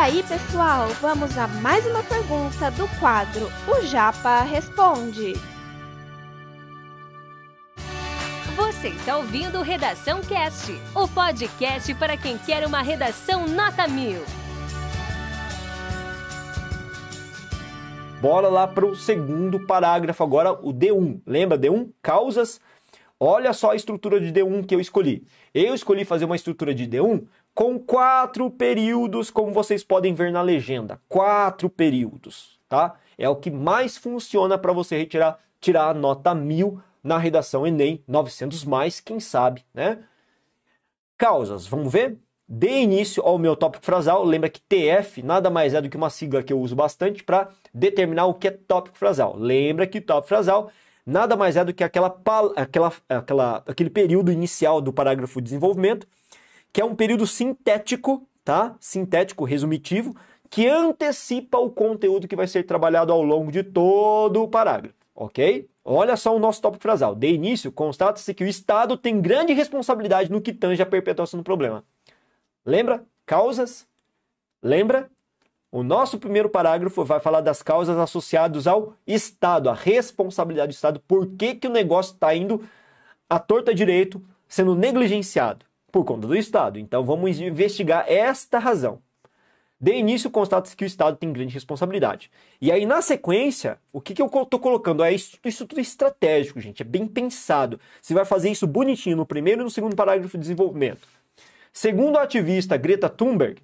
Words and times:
aí, 0.00 0.22
pessoal, 0.22 0.88
vamos 1.02 1.36
a 1.36 1.46
mais 1.46 1.84
uma 1.84 2.02
pergunta 2.02 2.70
do 2.70 2.88
quadro 2.98 3.52
O 3.68 3.84
Japa 3.84 4.40
Responde. 4.44 5.34
Você 8.56 8.88
está 8.88 9.18
ouvindo 9.18 9.60
Redação 9.60 10.22
Cast, 10.22 10.72
o 10.94 11.06
podcast 11.06 11.94
para 11.96 12.16
quem 12.16 12.38
quer 12.38 12.66
uma 12.66 12.80
redação 12.80 13.46
nota 13.46 13.86
mil. 13.86 14.22
Bora 18.22 18.48
lá 18.48 18.66
para 18.66 18.86
o 18.86 18.96
segundo 18.96 19.66
parágrafo 19.66 20.24
agora, 20.24 20.50
o 20.50 20.72
D1. 20.72 21.20
Lembra 21.26 21.58
D1? 21.58 21.90
Causas. 22.00 22.58
Olha 23.22 23.52
só 23.52 23.72
a 23.72 23.76
estrutura 23.76 24.18
de 24.18 24.32
D1 24.32 24.64
que 24.64 24.74
eu 24.74 24.80
escolhi. 24.80 25.26
Eu 25.52 25.74
escolhi 25.74 26.06
fazer 26.06 26.24
uma 26.24 26.36
estrutura 26.36 26.74
de 26.74 26.86
D1 26.88 27.26
com 27.54 27.78
quatro 27.78 28.50
períodos, 28.50 29.30
como 29.30 29.52
vocês 29.52 29.84
podem 29.84 30.14
ver 30.14 30.32
na 30.32 30.42
legenda. 30.42 31.00
Quatro 31.08 31.68
períodos, 31.68 32.58
tá? 32.68 32.96
É 33.18 33.28
o 33.28 33.36
que 33.36 33.50
mais 33.50 33.96
funciona 33.96 34.56
para 34.56 34.72
você 34.72 34.96
retirar 34.96 35.38
tirar 35.60 35.90
a 35.90 35.94
nota 35.94 36.34
mil 36.34 36.80
na 37.02 37.18
redação 37.18 37.66
Enem 37.66 38.02
900 38.08 38.64
mais, 38.64 39.00
quem 39.00 39.20
sabe, 39.20 39.64
né? 39.74 39.98
Causas, 41.18 41.66
vamos 41.66 41.92
ver? 41.92 42.18
Dê 42.48 42.80
início 42.80 43.22
ao 43.22 43.38
meu 43.38 43.54
tópico 43.54 43.84
frasal. 43.84 44.24
Lembra 44.24 44.48
que 44.48 44.60
TF 44.60 45.22
nada 45.22 45.50
mais 45.50 45.74
é 45.74 45.80
do 45.80 45.88
que 45.88 45.96
uma 45.96 46.10
sigla 46.10 46.42
que 46.42 46.52
eu 46.52 46.58
uso 46.58 46.74
bastante 46.74 47.22
para 47.22 47.48
determinar 47.72 48.26
o 48.26 48.34
que 48.34 48.48
é 48.48 48.50
tópico 48.50 48.98
frasal. 48.98 49.36
Lembra 49.36 49.86
que 49.86 50.00
tópico 50.00 50.28
frasal 50.28 50.70
nada 51.06 51.36
mais 51.36 51.56
é 51.56 51.64
do 51.64 51.72
que 51.72 51.84
aquela, 51.84 52.14
aquela, 52.56 52.92
aquela, 53.08 53.62
aquele 53.66 53.90
período 53.90 54.32
inicial 54.32 54.80
do 54.80 54.92
parágrafo 54.92 55.40
de 55.40 55.44
desenvolvimento 55.44 56.06
que 56.72 56.80
é 56.80 56.84
um 56.84 56.94
período 56.94 57.26
sintético, 57.26 58.26
tá? 58.44 58.76
Sintético, 58.80 59.44
resumitivo, 59.44 60.14
que 60.48 60.68
antecipa 60.68 61.58
o 61.58 61.70
conteúdo 61.70 62.26
que 62.26 62.36
vai 62.36 62.46
ser 62.46 62.64
trabalhado 62.64 63.12
ao 63.12 63.22
longo 63.22 63.52
de 63.52 63.62
todo 63.62 64.42
o 64.42 64.48
parágrafo, 64.48 64.96
ok? 65.14 65.68
Olha 65.84 66.16
só 66.16 66.34
o 66.34 66.38
nosso 66.38 66.60
tópico 66.60 66.82
frasal. 66.82 67.14
De 67.14 67.28
início, 67.28 67.72
constata-se 67.72 68.34
que 68.34 68.44
o 68.44 68.48
Estado 68.48 68.96
tem 68.96 69.20
grande 69.20 69.52
responsabilidade 69.52 70.30
no 70.30 70.40
que 70.40 70.52
tange 70.52 70.82
a 70.82 70.86
perpetuação 70.86 71.38
do 71.38 71.44
problema. 71.44 71.84
Lembra? 72.64 73.04
Causas? 73.24 73.86
Lembra? 74.62 75.10
O 75.72 75.84
nosso 75.84 76.18
primeiro 76.18 76.48
parágrafo 76.48 77.04
vai 77.04 77.20
falar 77.20 77.40
das 77.40 77.62
causas 77.62 77.96
associadas 77.96 78.66
ao 78.66 78.94
Estado, 79.06 79.70
a 79.70 79.74
responsabilidade 79.74 80.72
do 80.72 80.74
Estado, 80.74 81.00
por 81.06 81.28
que, 81.28 81.54
que 81.54 81.68
o 81.68 81.70
negócio 81.70 82.14
está 82.14 82.34
indo 82.34 82.64
à 83.28 83.38
torta 83.38 83.72
direito, 83.72 84.20
sendo 84.48 84.74
negligenciado 84.74 85.69
por 85.90 86.04
conta 86.04 86.26
do 86.26 86.36
Estado. 86.36 86.78
Então 86.78 87.04
vamos 87.04 87.40
investigar 87.40 88.04
esta 88.08 88.58
razão. 88.58 89.00
De 89.80 89.94
início, 89.94 90.28
constata-se 90.30 90.76
que 90.76 90.84
o 90.84 90.86
Estado 90.86 91.16
tem 91.16 91.32
grande 91.32 91.54
responsabilidade. 91.54 92.30
E 92.60 92.70
aí, 92.70 92.84
na 92.84 93.00
sequência, 93.00 93.78
o 93.90 93.98
que, 93.98 94.12
que 94.12 94.20
eu 94.20 94.26
estou 94.26 94.60
colocando? 94.60 95.02
É 95.02 95.10
isso, 95.10 95.38
isso 95.42 95.66
tudo 95.66 95.80
estratégico, 95.80 96.60
gente. 96.60 96.82
É 96.82 96.84
bem 96.84 97.06
pensado. 97.06 97.80
Você 98.02 98.12
vai 98.12 98.26
fazer 98.26 98.50
isso 98.50 98.66
bonitinho 98.66 99.16
no 99.16 99.24
primeiro 99.24 99.62
e 99.62 99.64
no 99.64 99.70
segundo 99.70 99.96
parágrafo 99.96 100.36
de 100.36 100.42
desenvolvimento. 100.42 101.08
Segundo 101.72 102.18
a 102.18 102.24
ativista 102.24 102.76
Greta 102.76 103.08
Thunberg, 103.08 103.62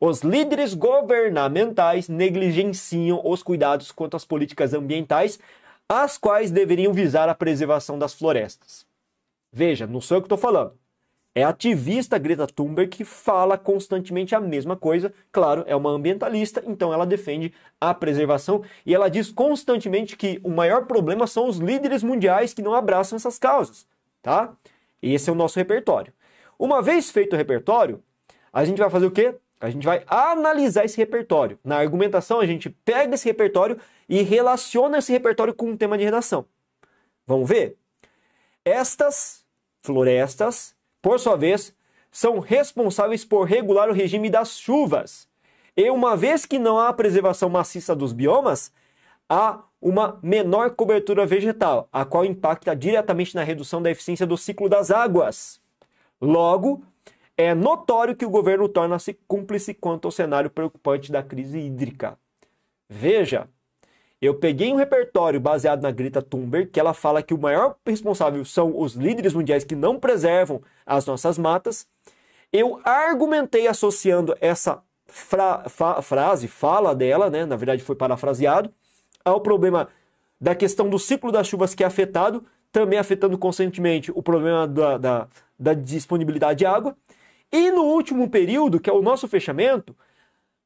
os 0.00 0.22
líderes 0.22 0.72
governamentais 0.72 2.08
negligenciam 2.08 3.20
os 3.22 3.42
cuidados 3.42 3.92
quanto 3.92 4.16
às 4.16 4.24
políticas 4.24 4.72
ambientais, 4.72 5.38
as 5.86 6.16
quais 6.16 6.50
deveriam 6.50 6.94
visar 6.94 7.28
a 7.28 7.34
preservação 7.34 7.98
das 7.98 8.14
florestas. 8.14 8.86
Veja, 9.52 9.86
não 9.86 10.00
sou 10.00 10.16
eu 10.16 10.22
que 10.22 10.26
estou 10.26 10.38
falando. 10.38 10.72
É 11.34 11.44
ativista 11.44 12.18
Greta 12.18 12.46
Thunberg 12.46 12.90
que 12.90 13.04
fala 13.04 13.56
constantemente 13.56 14.34
a 14.34 14.40
mesma 14.40 14.76
coisa. 14.76 15.12
Claro, 15.30 15.62
é 15.66 15.76
uma 15.76 15.90
ambientalista, 15.90 16.62
então 16.66 16.92
ela 16.92 17.06
defende 17.06 17.52
a 17.80 17.94
preservação 17.94 18.64
e 18.84 18.94
ela 18.94 19.08
diz 19.08 19.30
constantemente 19.30 20.16
que 20.16 20.40
o 20.42 20.50
maior 20.50 20.86
problema 20.86 21.26
são 21.26 21.46
os 21.48 21.58
líderes 21.58 22.02
mundiais 22.02 22.52
que 22.52 22.62
não 22.62 22.74
abraçam 22.74 23.16
essas 23.16 23.38
causas, 23.38 23.86
tá? 24.22 24.52
Esse 25.00 25.30
é 25.30 25.32
o 25.32 25.36
nosso 25.36 25.58
repertório. 25.58 26.12
Uma 26.58 26.82
vez 26.82 27.10
feito 27.10 27.34
o 27.34 27.36
repertório, 27.36 28.02
a 28.52 28.64
gente 28.64 28.78
vai 28.78 28.90
fazer 28.90 29.06
o 29.06 29.10
quê? 29.10 29.36
A 29.60 29.70
gente 29.70 29.84
vai 29.84 30.04
analisar 30.06 30.84
esse 30.84 30.96
repertório. 30.96 31.58
Na 31.64 31.78
argumentação, 31.78 32.40
a 32.40 32.46
gente 32.46 32.70
pega 32.70 33.14
esse 33.14 33.26
repertório 33.26 33.78
e 34.08 34.22
relaciona 34.22 34.98
esse 34.98 35.12
repertório 35.12 35.54
com 35.54 35.70
um 35.70 35.76
tema 35.76 35.98
de 35.98 36.04
redação. 36.04 36.46
Vamos 37.26 37.48
ver? 37.48 37.76
Estas 38.64 39.44
florestas 39.82 40.74
por 41.00 41.18
sua 41.20 41.36
vez, 41.36 41.74
são 42.10 42.38
responsáveis 42.38 43.24
por 43.24 43.44
regular 43.44 43.88
o 43.88 43.92
regime 43.92 44.30
das 44.30 44.58
chuvas. 44.58 45.28
E 45.76 45.90
uma 45.90 46.16
vez 46.16 46.44
que 46.44 46.58
não 46.58 46.78
há 46.78 46.92
preservação 46.92 47.48
maciça 47.48 47.94
dos 47.94 48.12
biomas, 48.12 48.72
há 49.28 49.62
uma 49.80 50.18
menor 50.22 50.70
cobertura 50.70 51.24
vegetal, 51.24 51.88
a 51.92 52.04
qual 52.04 52.24
impacta 52.24 52.74
diretamente 52.74 53.34
na 53.34 53.44
redução 53.44 53.80
da 53.80 53.90
eficiência 53.90 54.26
do 54.26 54.36
ciclo 54.36 54.68
das 54.68 54.90
águas. 54.90 55.60
Logo, 56.20 56.82
é 57.36 57.54
notório 57.54 58.16
que 58.16 58.26
o 58.26 58.30
governo 58.30 58.68
torna-se 58.68 59.14
cúmplice 59.28 59.72
quanto 59.72 60.06
ao 60.06 60.12
cenário 60.12 60.50
preocupante 60.50 61.12
da 61.12 61.22
crise 61.22 61.60
hídrica. 61.60 62.18
Veja, 62.88 63.48
eu 64.20 64.34
peguei 64.34 64.72
um 64.72 64.76
repertório 64.76 65.40
baseado 65.40 65.82
na 65.82 65.90
Greta 65.90 66.20
Thunberg, 66.20 66.70
que 66.70 66.80
ela 66.80 66.92
fala 66.92 67.22
que 67.22 67.32
o 67.32 67.38
maior 67.38 67.76
responsável 67.86 68.44
são 68.44 68.78
os 68.78 68.94
líderes 68.94 69.32
mundiais 69.32 69.64
que 69.64 69.76
não 69.76 69.98
preservam 69.98 70.60
as 70.84 71.06
nossas 71.06 71.38
matas. 71.38 71.86
Eu 72.52 72.80
argumentei 72.84 73.68
associando 73.68 74.36
essa 74.40 74.82
fra 75.06 75.68
frase, 76.02 76.48
fala 76.48 76.94
dela, 76.94 77.30
né, 77.30 77.46
na 77.46 77.56
verdade 77.56 77.82
foi 77.82 77.96
parafraseado, 77.96 78.72
ao 79.24 79.40
problema 79.40 79.88
da 80.40 80.54
questão 80.54 80.88
do 80.88 80.98
ciclo 80.98 81.32
das 81.32 81.46
chuvas 81.46 81.74
que 81.74 81.82
é 81.82 81.86
afetado, 81.86 82.44
também 82.70 82.98
afetando 82.98 83.38
constantemente 83.38 84.12
o 84.14 84.22
problema 84.22 84.66
da, 84.66 84.98
da, 84.98 85.28
da 85.58 85.74
disponibilidade 85.74 86.58
de 86.58 86.66
água. 86.66 86.96
E 87.50 87.70
no 87.70 87.82
último 87.82 88.28
período, 88.28 88.78
que 88.78 88.90
é 88.90 88.92
o 88.92 89.02
nosso 89.02 89.26
fechamento, 89.26 89.96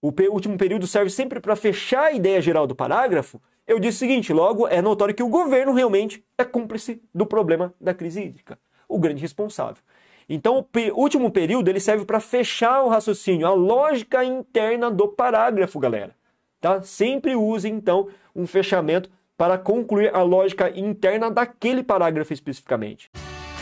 o 0.00 0.12
último 0.30 0.56
período 0.56 0.86
serve 0.86 1.10
sempre 1.10 1.40
para 1.40 1.56
fechar 1.56 2.04
a 2.04 2.12
ideia 2.12 2.40
geral 2.40 2.66
do 2.66 2.74
parágrafo, 2.74 3.40
eu 3.66 3.78
disse 3.78 3.96
o 3.96 3.98
seguinte: 4.00 4.32
logo 4.32 4.68
é 4.68 4.80
notório 4.80 5.14
que 5.14 5.22
o 5.22 5.28
governo 5.28 5.72
realmente 5.72 6.24
é 6.38 6.44
cúmplice 6.44 7.02
do 7.14 7.26
problema 7.26 7.74
da 7.80 7.92
crise 7.92 8.22
hídrica, 8.22 8.58
o 8.88 8.98
grande 8.98 9.20
responsável. 9.20 9.82
Então, 10.28 10.66
o 10.92 11.00
último 11.00 11.30
período 11.30 11.68
ele 11.68 11.78
serve 11.78 12.04
para 12.04 12.18
fechar 12.18 12.82
o 12.82 12.88
raciocínio, 12.88 13.46
a 13.46 13.54
lógica 13.54 14.24
interna 14.24 14.90
do 14.90 15.08
parágrafo, 15.08 15.78
galera. 15.78 16.14
Tá? 16.60 16.82
Sempre 16.82 17.36
use 17.36 17.68
então 17.68 18.08
um 18.34 18.46
fechamento 18.46 19.08
para 19.36 19.56
concluir 19.56 20.12
a 20.14 20.22
lógica 20.22 20.70
interna 20.76 21.30
daquele 21.30 21.82
parágrafo 21.82 22.32
especificamente. 22.32 23.10